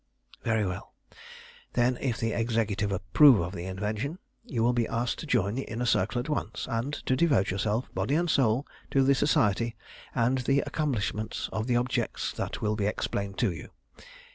[0.43, 0.95] "Very well.
[1.73, 5.65] Then if the Executive approve of the invention, you will be asked to join the
[5.69, 9.75] Inner Circle at once, and to devote yourself body and soul to the Society
[10.15, 13.69] and the accomplishment of the objects that will be explained to you.